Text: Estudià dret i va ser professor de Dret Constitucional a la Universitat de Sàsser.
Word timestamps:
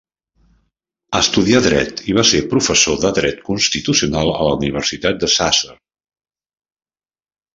Estudià 1.19 1.59
dret 1.65 2.01
i 2.13 2.15
va 2.19 2.23
ser 2.29 2.39
professor 2.53 2.97
de 3.03 3.11
Dret 3.19 3.43
Constitucional 3.51 4.33
a 4.39 4.49
la 4.49 4.57
Universitat 4.61 5.23
de 5.25 5.29
Sàsser. 5.35 5.75